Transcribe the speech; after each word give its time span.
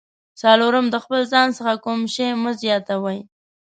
څلورم: 0.41 0.85
د 0.89 0.95
خپل 1.03 1.21
ځان 1.31 1.47
څخه 1.57 1.73
کوم 1.85 2.01
شی 2.13 2.27
مه 2.43 2.51
زیاتوئ. 2.61 3.19